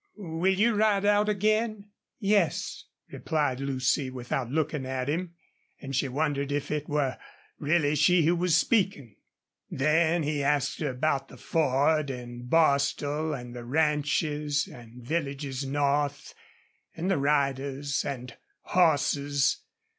[0.15, 5.35] Will you ride out again?" "Yes," replied Lucy, without looking at him;
[5.79, 7.19] and she wondered if it were
[7.59, 9.15] really she who was speaking.
[9.69, 16.33] Then he asked her about the Ford, and Bostil, and the ranches and villages north,
[16.95, 19.57] and the riders and horses.